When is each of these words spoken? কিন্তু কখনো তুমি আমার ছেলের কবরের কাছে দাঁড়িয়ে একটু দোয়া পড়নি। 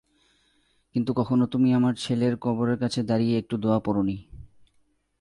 কিন্তু 0.95 1.11
কখনো 1.13 1.43
তুমি 1.45 1.69
আমার 1.73 1.93
ছেলের 1.95 2.33
কবরের 2.37 2.77
কাছে 2.77 2.99
দাঁড়িয়ে 3.03 3.35
একটু 3.37 3.55
দোয়া 3.57 3.79
পড়নি। 3.79 4.17